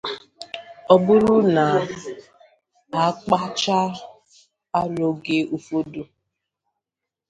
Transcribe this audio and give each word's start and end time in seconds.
Ọ 0.93 0.95
bụrụ 1.05 1.35
na 1.55 1.63
a 3.01 3.03
kpụchaa 3.19 3.89
arụ 4.79 5.03
oge 5.11 5.37
ụfọdụ 5.55 6.01